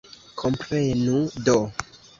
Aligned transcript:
Komprenu 0.41 1.21
do! 1.47 1.59